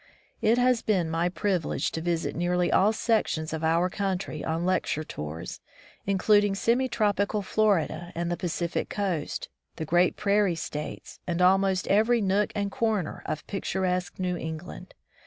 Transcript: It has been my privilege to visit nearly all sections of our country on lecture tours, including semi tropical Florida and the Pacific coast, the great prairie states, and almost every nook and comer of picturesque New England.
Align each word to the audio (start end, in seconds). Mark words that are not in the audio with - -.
It 0.41 0.57
has 0.57 0.81
been 0.81 1.11
my 1.11 1.29
privilege 1.29 1.91
to 1.91 2.01
visit 2.01 2.35
nearly 2.35 2.71
all 2.71 2.91
sections 2.91 3.53
of 3.53 3.63
our 3.63 3.87
country 3.87 4.43
on 4.43 4.65
lecture 4.65 5.03
tours, 5.03 5.61
including 6.07 6.55
semi 6.55 6.89
tropical 6.89 7.43
Florida 7.43 8.11
and 8.15 8.31
the 8.31 8.35
Pacific 8.35 8.89
coast, 8.89 9.47
the 9.75 9.85
great 9.85 10.17
prairie 10.17 10.55
states, 10.55 11.19
and 11.27 11.39
almost 11.39 11.87
every 11.87 12.19
nook 12.19 12.51
and 12.55 12.71
comer 12.71 13.21
of 13.27 13.45
picturesque 13.45 14.17
New 14.17 14.35
England. 14.35 14.95